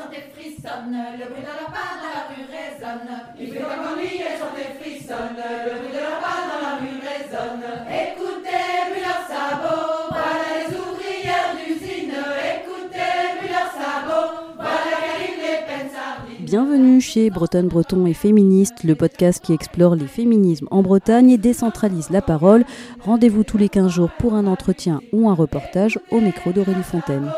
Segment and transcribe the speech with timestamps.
[0.00, 3.12] sentent et frissonnent, le bruit de leur pas dans la rue résonne.
[3.38, 7.68] Il fait elles sentent et frissonnent, le bruit de leur pas dans la rue résonne.
[7.84, 12.16] Écoutez, puis leurs sabots, voilà les ouvrières d'usine.
[12.56, 16.46] Écoutez, puis leurs sabots, voilà qu'arrivent les peines.
[16.46, 21.38] Bienvenue chez Bretonne Breton et Féministe, le podcast qui explore les féminismes en Bretagne et
[21.38, 22.64] décentralise la parole.
[23.00, 27.30] Rendez-vous tous les 15 jours pour un entretien ou un reportage au micro d'Aurélie Fontaine.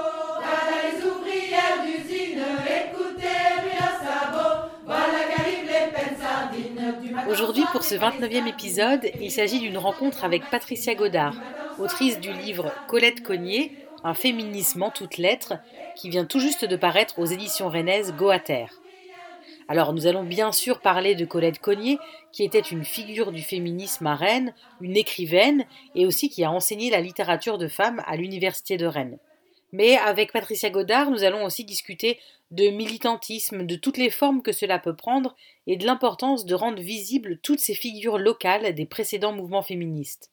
[7.82, 11.34] Pour ce 29e épisode, il s'agit d'une rencontre avec Patricia Godard,
[11.80, 13.72] autrice du livre Colette Cognier,
[14.04, 15.54] un féminisme en toutes lettres,
[15.96, 18.72] qui vient tout juste de paraître aux éditions rennaises Go à Terre.
[19.66, 21.98] Alors, nous allons bien sûr parler de Colette Cognier,
[22.30, 25.64] qui était une figure du féminisme à Rennes, une écrivaine,
[25.96, 29.18] et aussi qui a enseigné la littérature de femmes à l'Université de Rennes.
[29.72, 32.18] Mais avec Patricia Godard, nous allons aussi discuter
[32.50, 35.34] de militantisme, de toutes les formes que cela peut prendre
[35.66, 40.30] et de l'importance de rendre visibles toutes ces figures locales des précédents mouvements féministes.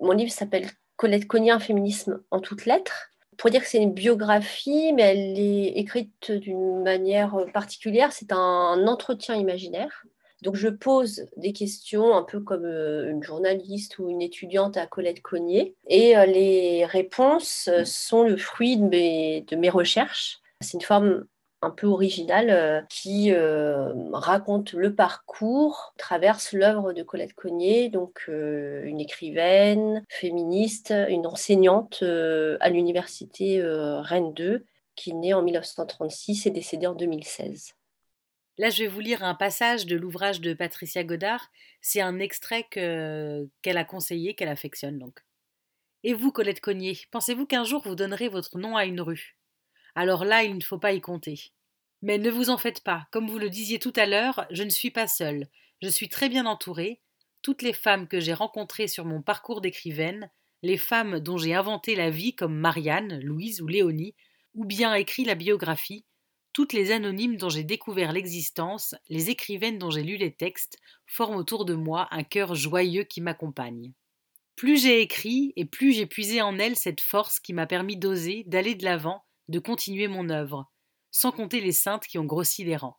[0.00, 3.10] Mon livre s'appelle Colette un féminisme en toutes lettres.
[3.36, 8.12] Pour dire que c'est une biographie, mais elle est écrite d'une manière particulière.
[8.12, 10.04] C'est un entretien imaginaire.
[10.44, 14.86] Donc je pose des questions un peu comme euh, une journaliste ou une étudiante à
[14.86, 15.74] Colette Cognier.
[15.88, 20.40] Et euh, les réponses euh, sont le fruit de mes, recherches.
[20.60, 21.24] C'est une forme
[21.62, 23.32] un peu originale qui
[24.12, 32.68] raconte le parcours, traverse l'œuvre de Colette Cognier, donc une écrivaine, féministe, une enseignante à
[32.68, 37.74] l'université Rennes 2, qui est née en 1936 et décédée en 2016.
[38.58, 41.50] Là, je vais vous lire un passage de l'ouvrage de Patricia Godard.
[41.80, 45.20] C'est un extrait que- qu'elle a conseillé, qu'elle affectionne donc.
[46.04, 49.36] Et vous, Colette Cognier, pensez-vous qu'un jour vous donnerez votre nom à une rue?
[49.94, 51.52] Alors là, il ne faut pas y compter.
[52.02, 54.70] Mais ne vous en faites pas, comme vous le disiez tout à l'heure, je ne
[54.70, 55.48] suis pas seule.
[55.82, 57.00] Je suis très bien entourée.
[57.42, 60.30] Toutes les femmes que j'ai rencontrées sur mon parcours d'écrivaine,
[60.62, 64.14] les femmes dont j'ai inventé la vie comme Marianne, Louise ou Léonie,
[64.54, 66.04] ou bien écrit la biographie,
[66.54, 71.36] toutes les anonymes dont j'ai découvert l'existence, les écrivaines dont j'ai lu les textes, forment
[71.36, 73.92] autour de moi un cœur joyeux qui m'accompagne.
[74.56, 78.44] Plus j'ai écrit et plus j'ai puisé en elles cette force qui m'a permis d'oser,
[78.46, 80.70] d'aller de l'avant, de continuer mon œuvre,
[81.10, 82.98] sans compter les saintes qui ont grossi les rangs.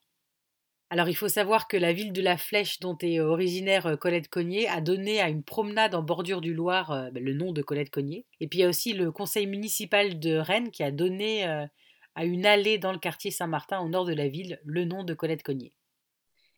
[0.89, 4.27] Alors il faut savoir que la ville de la Flèche, dont est originaire euh, Colette
[4.27, 7.89] Cognier, a donné à une promenade en bordure du Loir euh, le nom de Colette
[7.89, 8.25] Cognier.
[8.39, 11.65] Et puis il y a aussi le conseil municipal de Rennes qui a donné euh,
[12.15, 15.13] à une allée dans le quartier Saint-Martin au nord de la ville le nom de
[15.13, 15.73] Colette Cognier.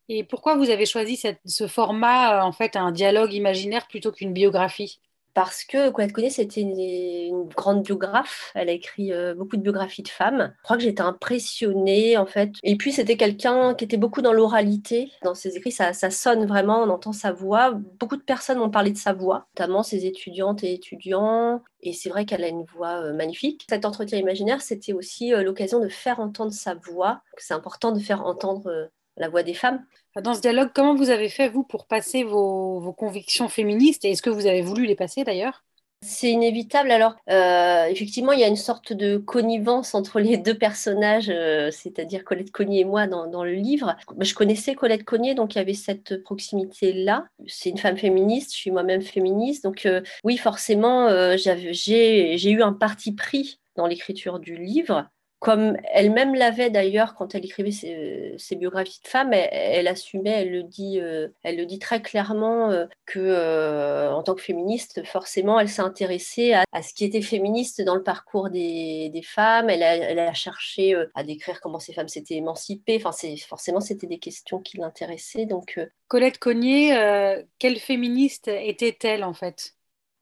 [0.09, 4.33] Et pourquoi vous avez choisi ce format, euh, en fait, un dialogue imaginaire plutôt qu'une
[4.33, 4.99] biographie?
[5.37, 8.51] Parce que Colette Cognier, c'était une, grande biographe.
[8.55, 10.51] Elle a écrit euh, beaucoup de biographies de femmes.
[10.57, 12.53] Je crois que j'étais impressionnée, en fait.
[12.63, 15.11] Et puis, c'était quelqu'un qui était beaucoup dans l'oralité.
[15.21, 17.69] Dans ses écrits, ça, sonne vraiment, on entend sa voix.
[17.99, 21.61] Beaucoup de personnes m'ont parlé de sa voix, notamment ses étudiantes et étudiants.
[21.81, 23.67] Et c'est vrai qu'elle a une voix euh, magnifique.
[23.69, 27.21] Cet entretien imaginaire, c'était aussi euh, l'occasion de faire entendre sa voix.
[27.37, 29.83] C'est important de faire entendre la voix des femmes.
[30.21, 34.11] Dans ce dialogue, comment vous avez fait, vous, pour passer vos, vos convictions féministes Et
[34.11, 35.63] est-ce que vous avez voulu les passer, d'ailleurs?
[36.03, 36.91] C'est inévitable.
[36.91, 41.71] Alors, euh, effectivement, il y a une sorte de connivence entre les deux personnages, euh,
[41.71, 43.95] c'est-à-dire Colette Cognier et moi dans, dans le livre.
[44.19, 47.25] Je connaissais Colette Cognier, donc il y avait cette proximité-là.
[47.47, 49.63] C'est une femme féministe, je suis moi-même féministe.
[49.63, 55.09] Donc, euh, oui, forcément, j'ai eu un parti pris dans l'écriture du livre.
[55.39, 60.31] Comme elle-même l'avait d'ailleurs quand elle écrivait ses, ses biographies de femmes, elle, elle assumait,
[60.41, 64.41] elle le dit, euh, elle le dit très clairement euh, que euh, en tant que
[64.41, 69.09] féministe, forcément, elle s'est intéressée à, à ce qui était féministe dans le parcours des,
[69.13, 69.69] des femmes.
[69.69, 72.99] Elle a, elle a cherché euh, à décrire comment ces femmes s'étaient émancipées.
[73.03, 73.11] Enfin,
[73.47, 75.45] forcément, c'était des questions qui l'intéressaient.
[75.45, 79.73] Donc, euh, Colette Cognier, euh, quelle féministe était-elle, en fait?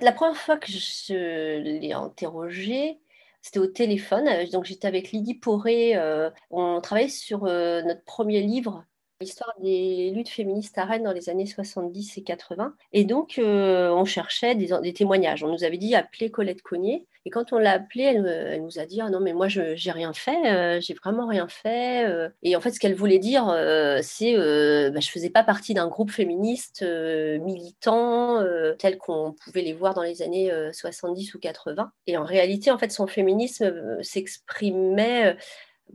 [0.02, 3.00] la première fois que je l'ai interrogée,
[3.46, 4.28] c'était au téléphone.
[4.28, 5.96] Euh, Donc, j'étais avec Lydie Poré.
[5.96, 8.84] euh, on travaillait sur euh, notre premier livre,
[9.22, 12.76] l'histoire des luttes féministes à Rennes dans les années 70 et 80.
[12.92, 15.44] Et donc, euh, on cherchait des, témoignages.
[15.44, 17.08] On nous avait dit appeler Colette Cognier.
[17.28, 19.76] Et quand on l'a appelée, elle, elle nous a dit ah non, mais moi, je
[19.76, 22.06] j'ai rien fait, euh, j'ai vraiment rien fait.
[22.08, 22.30] euh.
[22.44, 25.74] Et en fait, ce qu'elle voulait dire, euh, c'est euh, bah, je faisais pas partie
[25.74, 30.72] d'un groupe féministe euh, militant euh, tel qu'on pouvait les voir dans les années euh,
[30.72, 31.92] 70 ou 80.
[32.06, 35.36] Et en réalité, en fait, son féminisme euh, s'exprimait euh,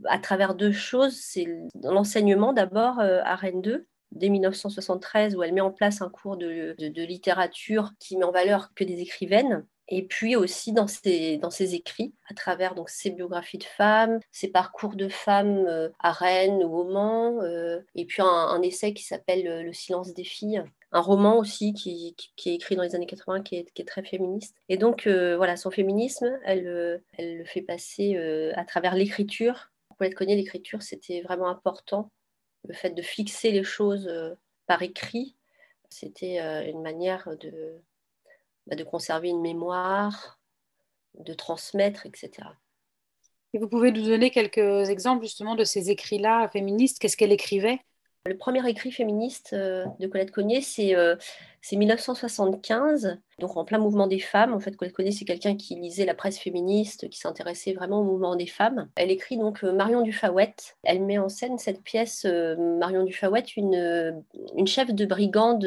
[0.05, 1.17] à travers deux choses.
[1.19, 1.47] C'est
[1.83, 6.35] l'enseignement d'abord euh, à Rennes 2 dès 1973 où elle met en place un cours
[6.35, 11.49] de, littérature qui met en valeur que des écrivaines et puis aussi dans ses, dans
[11.49, 16.13] ses écrits, à travers donc, ses biographies de femmes, ses parcours de femmes euh, à
[16.13, 20.63] Rennes ou au Mans, euh, et puis un, essai qui s'appelle Le silence des filles,
[20.93, 23.85] un roman aussi qui, qui, est écrit dans les années 80 qui est, qui est
[23.85, 24.55] très féministe.
[24.69, 28.17] Et donc voilà, son féminisme, elle, elle le fait passer
[28.55, 29.70] à travers l'écriture.
[30.01, 32.11] Pour être connue, l'écriture, c'était vraiment important.
[32.67, 34.11] Le fait de fixer les choses
[34.65, 35.35] par écrit,
[35.89, 37.79] c'était une manière de,
[38.65, 40.39] bah, de conserver une mémoire,
[41.19, 42.31] de transmettre, etc.
[43.53, 46.97] Et vous pouvez nous donner quelques exemples justement de ces écrits-là féministes?
[46.97, 47.79] Qu'est-ce qu'elle écrivait?
[48.25, 50.95] Le premier écrit féministe euh, de Colette Cognier, c'est
[51.71, 53.05] 1975.
[53.05, 54.53] Euh, donc en plein mouvement des femmes.
[54.53, 58.35] En fait, Colette c'est quelqu'un qui lisait la presse féministe, qui s'intéressait vraiment au mouvement
[58.35, 58.87] des femmes.
[58.95, 60.77] Elle écrit donc euh, Marion Dufawette.
[60.83, 64.11] Elle met en scène cette pièce, euh, Marion Dufawette, une, euh,
[64.55, 65.65] une chef de brigande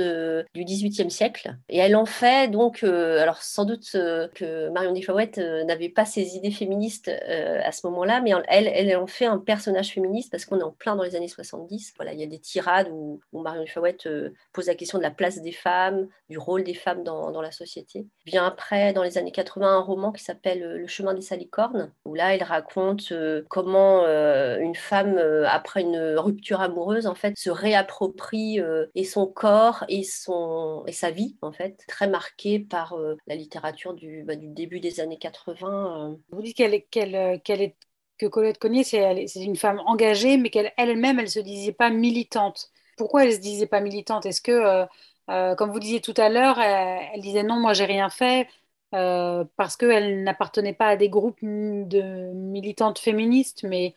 [0.54, 1.56] du XVIIIe siècle.
[1.68, 6.52] Et elle en fait donc, alors sans doute que Marion Dufawette n'avait pas ses idées
[6.52, 10.64] féministes à ce moment-là, mais elle, elle en fait un personnage féministe parce qu'on est
[10.64, 11.94] en plein dans les années 70.
[11.96, 14.08] Voilà, il y a des tirades où, Marion Dufawette
[14.52, 15.83] pose la question de la place des femmes,
[16.28, 18.06] du rôle des femmes dans, la société.
[18.24, 21.92] Bien après, dans les années 80, un roman qui s'appelle euh, Le chemin des salicornes,
[22.04, 27.36] où là, il raconte euh, comment euh, une femme, après une rupture amoureuse, en fait,
[27.36, 28.60] se réapproprie
[28.94, 32.96] et son corps et, son, et sa vie, en fait, très marquée par
[33.26, 36.16] la littérature du, bah, du, début des années 80.
[36.30, 37.76] Vous dites qu'elle est, est
[38.18, 41.90] que Colette Cognier, c'est, une femme engagée, mais qu'elle elle-même, elle ne se disait pas
[41.90, 42.70] militante.
[42.96, 44.26] Pourquoi elle ne se disait pas militante?
[44.26, 44.86] Est-ce que
[45.26, 48.48] comme vous disiez tout à l'heure, elle, disait non, moi j'ai rien fait
[48.94, 53.94] euh, parce qu'elle n'appartenait pas à des groupes de militantes féministes, mais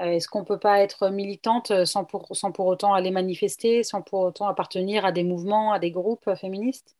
[0.00, 3.82] euh, est-ce qu'on ne peut pas être militante sans pour, sans pour autant aller manifester,
[3.82, 6.96] sans pour autant appartenir à des mouvements, à des groupes féministes?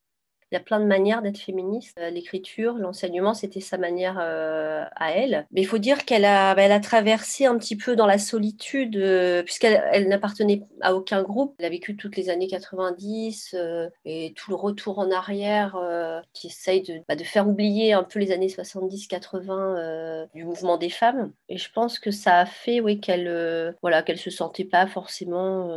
[0.52, 1.96] Il y a plein de manières d'être féministe.
[1.98, 5.46] Euh, l'écriture, l'enseignement, c'était sa manière euh, à elle.
[5.50, 8.18] Mais il faut dire qu'elle a, bah, elle a traversé un petit peu dans la
[8.18, 11.54] solitude, euh, puisqu'elle elle, n'appartenait à aucun groupe.
[11.58, 13.56] Elle a vécu toutes les années 90
[14.04, 15.76] et tout le retour en arrière
[16.32, 20.90] qui essaye de, bah, de, faire oublier un peu les années 70-80 du mouvement des
[20.90, 21.32] femmes.
[21.48, 25.70] Et je pense que ça a fait oui, qu'elle voilà, qu'elle se sentait pas forcément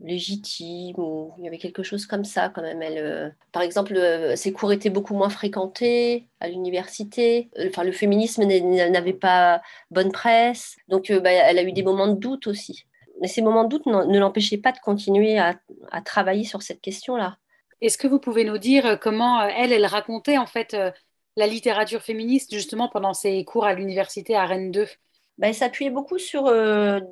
[0.00, 2.82] légitime ou il y avait quelque chose comme ça quand même.
[2.82, 3.93] Elle, par exemple,
[4.36, 7.50] ses cours étaient beaucoup moins fréquentés à l'université.
[7.66, 10.76] Enfin, le féminisme n'avait pas bonne presse.
[10.88, 12.84] Donc, euh, bah, elle a eu des moments de doute aussi.
[13.20, 15.54] Mais ces moments de doute ne l'empêchaient pas de continuer à,
[16.04, 17.38] travailler sur cette question-là.
[17.80, 20.90] Est-ce que vous pouvez nous dire comment euh, elle, elle racontait en fait euh,
[21.36, 24.86] la littérature féministe justement pendant ses cours à l'université à Rennes 2
[25.38, 26.44] bah, elle s'appuyait beaucoup sur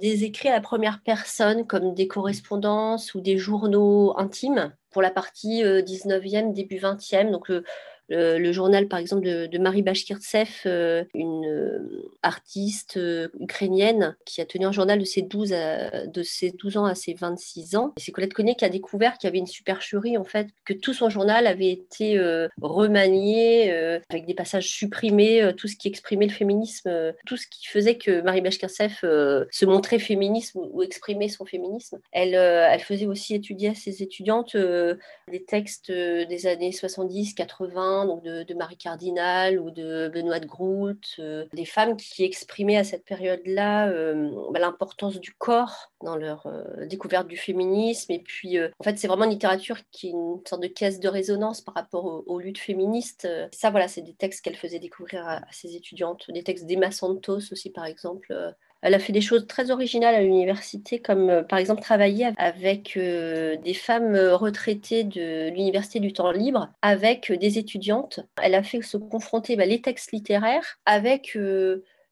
[0.00, 5.10] des écrits à la première personne, comme des correspondances ou des journaux intimes pour la
[5.10, 7.30] partie 19e, euh, début 20e.
[7.32, 7.64] Donc, le,
[8.12, 14.44] le, journal, par exemple, de, Marie Bashkirtsev, euh, une euh, artiste euh, ukrainienne qui a
[14.44, 17.92] tenu un journal de ses 12, de ses 12 ans à ses 26 ans.
[17.96, 20.94] C'est Colette Connet qui a découvert qu'il y avait une supercherie, en fait, que tout
[20.94, 22.20] son journal avait été
[22.60, 23.70] remanié
[24.10, 28.20] avec des passages supprimés, tout ce qui exprimait le féminisme, tout ce qui faisait que
[28.22, 31.98] Marie Bashkirtsev se montrait féministe ou, exprimait son féminisme.
[32.12, 38.22] Elle, elle faisait aussi étudier à ses étudiantes des textes des années 70, 80, donc
[38.22, 43.04] de, Marie Cardinal ou de Benoît de Groot, euh, des femmes qui exprimaient à cette
[43.04, 48.12] période-là euh, l'importance du corps dans leur euh, découverte du féminisme.
[48.12, 51.08] Et puis, en fait, c'est vraiment une littérature qui est une sorte de caisse de
[51.08, 53.28] résonance par rapport aux, luttes féministes.
[53.52, 56.90] Ça, voilà, c'est des textes qu'elle faisait découvrir à, à, ses étudiantes, des textes d'Emma
[56.90, 58.34] Santos aussi, par exemple
[58.82, 62.96] elle a fait des choses très originales à l'université, comme euh, par exemple travailler avec
[62.96, 68.20] euh, des femmes retraitées de l'université du temps libre, avec euh, des étudiantes.
[68.42, 71.38] Elle a fait se confronter bah, les textes littéraires avec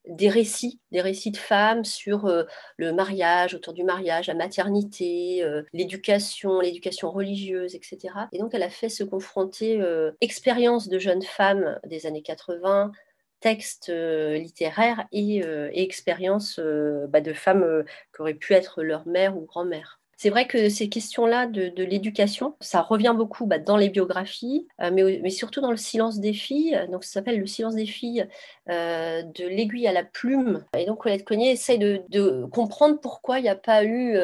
[0.08, 2.30] des récits, des récits de femmes sur
[2.76, 8.14] le mariage, autour du mariage, la maternité, l'éducation, l'éducation religieuse, etc.
[8.32, 9.82] Et donc elle a fait se confronter
[10.20, 12.92] expériences de jeunes femmes des années 80,
[13.40, 19.06] textes euh, littéraires et, euh, expériences euh, bah, de femmes qui auraient pu être leur
[19.06, 19.98] mère ou grand-mère.
[20.16, 25.30] C'est vrai que ces questions-là de, l'éducation, ça revient beaucoup bah, dans les biographies, mais,
[25.30, 26.78] surtout dans le silence des filles.
[26.92, 28.26] Donc, ça s'appelle le silence des filles
[28.68, 30.62] de l'aiguille à la plume.
[30.76, 34.18] Et donc, Colette Cognier essaye de, comprendre pourquoi il n'y a pas eu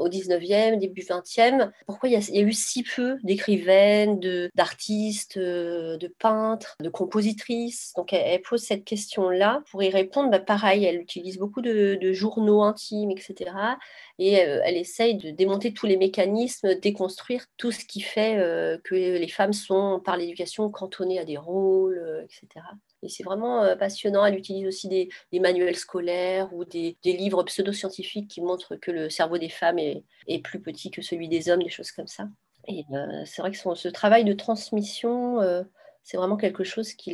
[0.00, 4.18] au 19e, début 20e, pourquoi il y, a, eu si peu d'écrivaines,
[4.54, 7.92] d'artistes, de, de, peintres, de compositrices?
[7.96, 9.62] Donc elle, pose cette question-là.
[9.70, 13.52] Pour y répondre, bah, pareil, elle utilise beaucoup de, journaux intimes, etc.
[14.18, 18.78] Et euh, elle essaye de démonter tous les mécanismes, déconstruire tout ce qui fait euh,
[18.82, 22.64] que les femmes sont, par l'éducation, cantonnées à des rôles, euh, etc.
[23.02, 24.24] Et c'est vraiment euh, passionnant.
[24.24, 25.08] Elle utilise aussi des,
[25.40, 30.04] manuels scolaires ou des, livres pseudo-scientifiques qui montrent que le cerveau des femmes est,
[30.44, 32.28] plus petit que celui des hommes, des choses comme ça.
[32.68, 35.62] Et euh, c'est vrai que ce travail de transmission, euh,
[36.02, 37.12] c'est vraiment quelque chose qui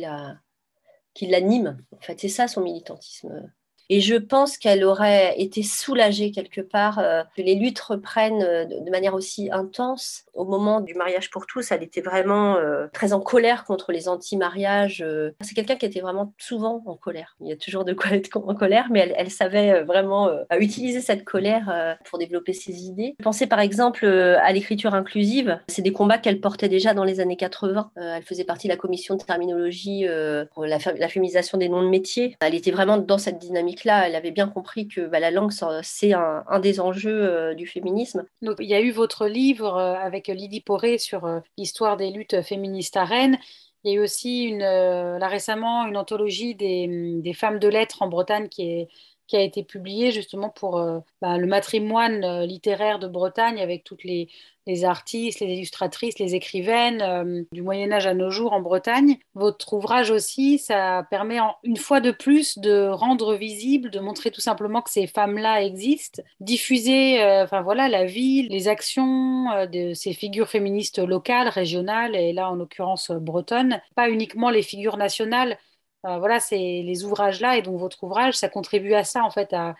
[1.21, 1.81] l'anime.
[1.91, 3.51] En fait, c'est ça son militantisme
[3.89, 8.65] et je pense qu'elle aurait été soulagée quelque part euh, que les luttes reprennent euh,
[8.65, 10.25] de, manière aussi intense.
[10.33, 14.09] Au moment du mariage pour tous, elle était vraiment euh, très en colère contre les
[14.09, 15.03] anti-mariages.
[15.41, 17.35] C'est quelqu'un qui était vraiment souvent en colère.
[17.41, 21.23] Il y a toujours de quoi être en colère, mais elle, savait vraiment utiliser cette
[21.23, 23.15] colère pour développer ses idées.
[23.21, 25.59] Pensez par exemple à l'écriture inclusive.
[25.67, 27.91] C'est des combats qu'elle portait déjà dans les années 80.
[27.95, 30.07] elle faisait partie de la commission de terminologie
[30.53, 32.35] pour la, la féminisation des noms de métiers.
[32.39, 35.51] Elle était vraiment dans cette dynamique là elle avait bien compris que bah, la langue,
[35.83, 38.25] c'est un, des enjeux euh, du féminisme.
[38.41, 42.41] Il y a eu votre livre euh, avec Lydie Poré sur euh, l'histoire des luttes
[42.41, 43.37] féministes à Rennes.
[43.83, 48.49] Il y a eu aussi là récemment une anthologie des, femmes de lettres en Bretagne
[48.49, 48.87] qui est
[49.27, 50.81] qui a été publiée justement pour
[51.21, 54.29] bah, le matrimoine littéraire de Bretagne avec toutes les,
[54.67, 59.17] les artistes, les illustratrices, les écrivaines euh, du Moyen Âge à nos jours en Bretagne.
[59.33, 64.41] Votre ouvrage aussi, ça permet une fois de plus de rendre visible, de montrer tout
[64.41, 70.13] simplement que ces femmes-là existent, diffuser, euh, voilà, la vie, les actions euh, de ces
[70.13, 75.57] figures féministes locales, régionales et là en l'occurrence bretonnes, pas uniquement les figures nationales.
[76.03, 79.75] Voilà, c'est les ouvrages-là et donc votre ouvrage, ça contribue à ça en fait, à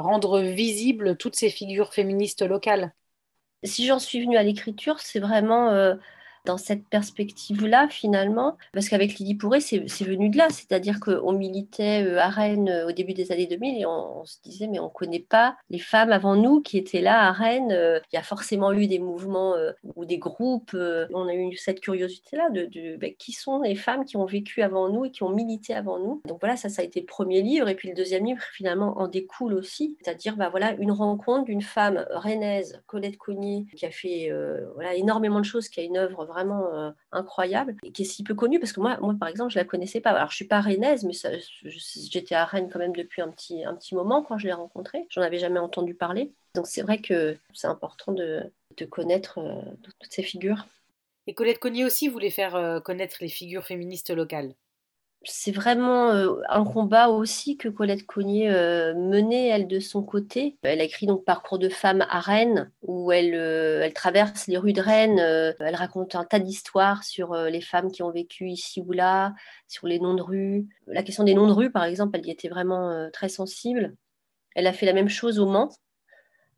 [0.00, 2.94] rendre visibles toutes ces figures féministes locales.
[3.64, 5.94] Si j'en suis venue à l'écriture, c'est vraiment euh,
[6.44, 12.04] dans cette perspective-là, finalement, parce qu'avec Lydie Pourret, c'est venu de là, c'est-à-dire qu'on militait
[12.04, 14.84] euh, à Rennes euh, au début des années 2000 et on, se disait, mais on
[14.84, 17.70] ne connaît pas les femmes avant nous qui étaient là à Rennes.
[18.12, 19.54] Il y a forcément eu des mouvements
[19.96, 20.74] ou des groupes.
[20.74, 24.88] On a eu cette curiosité-là de, ben, qui sont les femmes qui ont vécu avant
[24.88, 26.22] nous et qui ont milité avant nous.
[26.26, 27.68] Donc voilà, ça, ça a été le premier livre.
[27.68, 31.62] Et puis le deuxième livre, finalement, en découle aussi, c'est-à-dire ben, voilà, une rencontre d'une
[31.62, 34.32] femme rennaise, Colette Cognier, qui a fait
[34.74, 38.24] voilà, énormément de choses, qui a une œuvre vraiment euh, incroyable et qui est si
[38.24, 40.10] peu connue parce que moi, moi, par exemple, je la connaissais pas.
[40.10, 41.12] Alors, je suis pas rennaise, mais
[41.64, 45.06] j'étais à Rennes quand même depuis un petit, un petit moment quand je l'ai rencontrée.
[45.10, 46.32] J'en avais jamais entendu parler.
[46.54, 48.42] Donc, c'est vrai que c'est important de,
[48.76, 50.66] de connaître euh, toutes ces figures.
[51.26, 54.54] Et Colette Cognier aussi voulait faire euh, connaître les figures féministes locales
[55.24, 60.56] c'est vraiment euh, un combat aussi que Colette Cognier euh, menait, elle, de son côté.
[60.62, 64.56] Elle a écrit donc Parcours de femme à Rennes, où elle, euh, elle traverse les
[64.56, 65.18] rues de Rennes.
[65.18, 69.34] elle raconte un tas d'histoires sur les femmes qui ont vécu ici ou là,
[69.68, 70.66] sur les noms de rues.
[70.86, 73.94] La question des noms de rues, par exemple, elle y était vraiment très sensible.
[74.54, 75.70] Elle a fait la même chose au Mans.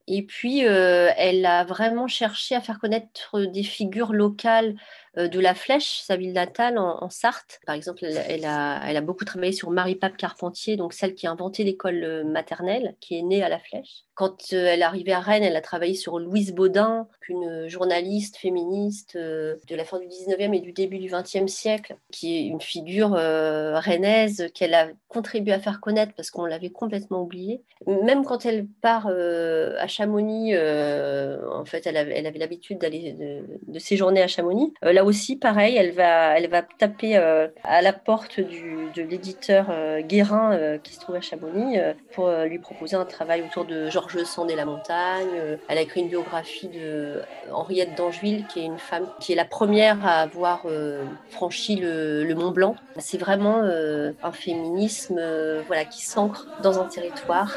[0.07, 4.75] Et puis, elle a vraiment cherché à faire connaître des figures locales
[5.17, 7.61] de la Flèche, sa ville natale en, Sarthe.
[7.67, 12.03] Par exemple, elle, a, beaucoup travaillé sur Marie-Pape Carpentier, donc celle qui a inventé l'école
[12.03, 14.05] euh, maternelle, qui est née à la Flèche.
[14.15, 18.37] Quand euh, elle est arrivée à Rennes, elle a travaillé sur Louise Baudin, une journaliste
[18.37, 22.61] féministe de la fin du 19e et du début du 20e siècle, qui est une
[22.61, 27.63] figure rennaise qu'elle a contribué à faire connaître parce qu'on l'avait complètement oubliée.
[27.87, 33.13] Même quand elle part à Chamonix, en fait, elle avait l'habitude d'aller
[33.67, 34.73] de, séjourner à Chamonix.
[35.05, 40.53] Aussi, pareil, elle va, elle va taper euh, à la porte de l'éditeur euh, Guérin
[40.53, 41.79] euh, qui se trouve à Chamonix
[42.13, 45.59] pour lui proposer un travail autour de Georges Sand et la montagne.
[45.69, 49.45] elle a écrit une biographie de Henriette d'Angeville, qui est une femme qui est la
[49.45, 50.67] première à avoir
[51.31, 52.75] franchi le, Mont Blanc.
[52.99, 55.21] C'est vraiment un féminisme
[55.67, 57.57] voilà, qui s'ancre dans un territoire.